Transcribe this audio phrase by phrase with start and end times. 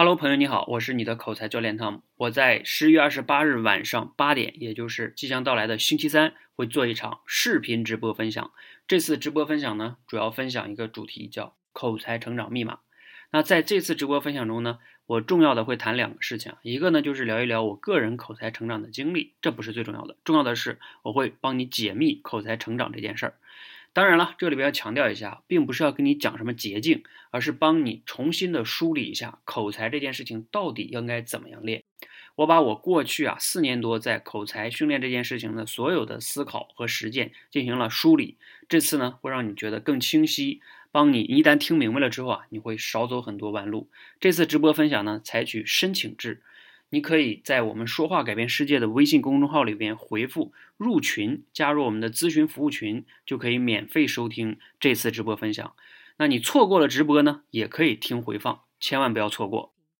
[0.00, 2.00] Hello，朋友你好，我是你的口才教练汤姆。
[2.16, 8.50] 我在十月二十八日晚上八点，也就是即将到来的星期三，会做一场视频直播分享。
[8.88, 12.78] 这次直播分享呢，主要分享一个主题，叫口才成长密码。
[13.30, 23.34] 那在这次直播分享中呢，我重要的会谈两个事情，一个呢就是聊一聊我个人口才成长的经历，这不是最重要的，重要的是我会帮你解密口才成长这件事儿。
[23.92, 31.82] 当然了，这里边要强调一下，并不是要跟你讲什么捷径，而是帮你重新的梳理一下口才这件事情到底应该怎么样练。
[32.36, 38.38] 我把我过去啊四年多在口才训练这件事情的所有的思考和实践进行了梳理，
[38.68, 40.60] 这次呢会让你觉得更清晰，
[40.92, 43.90] 帮你一旦听明白了之后啊，你会少走很多弯路。
[44.20, 46.42] 这次直播分享呢，采取申请制。
[46.90, 55.72] 你可以在我们说话改变世界的微信公众号里边回复入群，加入我们的咨询服务群，就可以免费收听这次直播分享。
[56.18, 59.72] 那你错过了直播呢，也可以听回放，千万不要错过。